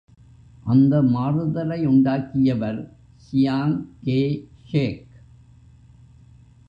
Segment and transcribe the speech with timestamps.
[0.63, 2.79] அந்த மாறுதலையுண்டாக்கியவர்
[3.25, 3.77] Chiang
[4.03, 4.19] Kai
[4.71, 5.07] ஷேக்.